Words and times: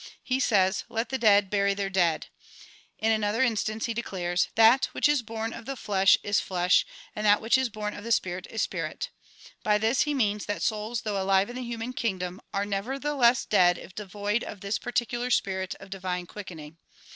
He 0.23 0.39
says 0.39 0.83
"Let 0.89 1.09
the 1.09 1.19
dead 1.19 1.51
bury 1.51 1.75
their 1.75 1.87
dead." 1.91 2.25
In 2.97 3.11
another 3.11 3.43
in 3.43 3.55
stance 3.55 3.85
he 3.85 3.93
declares 3.93 4.47
''That 4.55 4.85
which 4.93 5.07
is 5.07 5.21
born 5.21 5.53
of 5.53 5.67
the 5.67 5.75
flesh 5.75 6.17
is 6.23 6.39
flesh; 6.39 6.87
and 7.15 7.23
that 7.23 7.37
5(i 7.37 7.37
THE 7.37 7.37
PR0:\1LLGATI0N 7.37 7.37
OP 7.37 7.41
UNIVERSAL 7.41 7.41
PEACE 7.41 7.41
which 7.41 7.57
is 7.61 7.69
born 7.69 7.93
of 7.93 8.03
the 8.03 8.11
spirit 8.11 8.47
is 8.49 8.61
spirit. 8.63 9.09
''By 9.65 9.77
this 9.77 10.01
he 10.01 10.13
means 10.15 10.45
that 10.47 10.63
souls 10.63 11.01
though 11.01 11.21
alive 11.21 11.51
in 11.51 11.55
the 11.55 11.61
human 11.61 11.93
kingdom 11.93 12.41
are 12.51 12.65
nevertheless 12.65 13.45
dead 13.45 13.77
if 13.77 13.93
devoid 13.93 14.43
of 14.43 14.61
this 14.61 14.79
particular 14.79 15.29
spirit 15.29 15.75
of 15.79 15.91
divine 15.91 16.25
quickening. 16.25 16.79